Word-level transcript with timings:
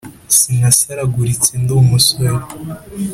Sinasaraguritse 0.37 1.51
ndi 1.61 1.71
umusore 1.81 2.43